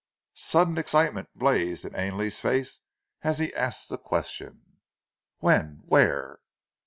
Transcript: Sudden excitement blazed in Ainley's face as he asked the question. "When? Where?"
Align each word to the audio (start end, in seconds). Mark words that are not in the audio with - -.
Sudden 0.33 0.79
excitement 0.79 1.29
blazed 1.37 1.85
in 1.85 1.95
Ainley's 1.95 2.39
face 2.39 2.79
as 3.21 3.37
he 3.37 3.53
asked 3.53 3.87
the 3.87 3.99
question. 3.99 4.79
"When? 5.37 5.81
Where?" 5.85 6.39